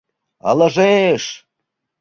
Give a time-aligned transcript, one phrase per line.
[0.49, 1.23] —Ылыжеш!